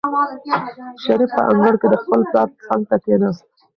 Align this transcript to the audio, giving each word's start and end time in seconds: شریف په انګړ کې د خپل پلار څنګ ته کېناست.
شریف 1.03 1.29
په 1.37 1.41
انګړ 1.51 1.73
کې 1.81 1.87
د 1.89 1.95
خپل 2.03 2.21
پلار 2.29 2.47
څنګ 2.67 2.81
ته 2.89 2.95
کېناست. 3.03 3.43